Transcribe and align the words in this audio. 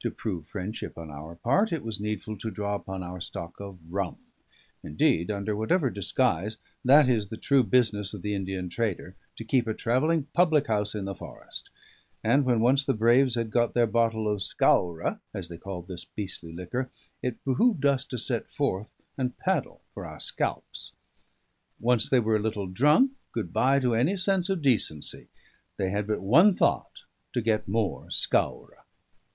To 0.00 0.10
prove 0.10 0.46
friendship 0.46 0.98
on 0.98 1.10
our 1.10 1.36
part, 1.36 1.72
it 1.72 1.82
was 1.82 1.98
needful 1.98 2.36
to 2.36 2.50
draw 2.50 2.74
upon 2.74 3.02
our 3.02 3.18
stock 3.18 3.58
of 3.60 3.78
rum 3.90 4.18
indeed, 4.82 5.30
under 5.30 5.56
whatever 5.56 5.88
disguise, 5.88 6.58
that 6.84 7.08
is 7.08 7.28
the 7.30 7.38
true 7.38 7.62
business 7.62 8.12
of 8.12 8.20
the 8.20 8.34
Indian 8.34 8.68
trader, 8.68 9.16
to 9.36 9.42
keep 9.42 9.66
a 9.66 9.72
travelling 9.72 10.24
public 10.34 10.66
house 10.66 10.94
in 10.94 11.06
the 11.06 11.14
forest; 11.14 11.70
and 12.22 12.44
when 12.44 12.60
once 12.60 12.84
the 12.84 12.92
braves 12.92 13.36
had 13.36 13.50
got 13.50 13.72
their 13.72 13.86
bottle 13.86 14.28
of 14.28 14.40
scaura 14.40 15.20
(as 15.32 15.48
they 15.48 15.56
call 15.56 15.80
this 15.80 16.04
beastly 16.04 16.52
liquor), 16.52 16.90
it 17.22 17.42
behoved 17.42 17.86
us 17.86 18.04
to 18.04 18.18
set 18.18 18.50
forth 18.52 18.90
and 19.16 19.38
paddle 19.38 19.80
for 19.94 20.04
our 20.04 20.20
scalps. 20.20 20.92
Once 21.80 22.10
they 22.10 22.20
were 22.20 22.36
a 22.36 22.42
little 22.42 22.66
drunk, 22.66 23.12
good 23.32 23.50
bye 23.50 23.78
to 23.80 23.94
any 23.94 24.14
sense 24.18 24.50
or 24.50 24.56
decency; 24.56 25.28
they 25.78 25.88
had 25.88 26.06
but 26.06 26.16
the 26.16 26.20
one 26.20 26.54
thought, 26.54 26.98
to 27.32 27.40
get 27.40 27.66
more 27.66 28.08
scaura. 28.10 28.84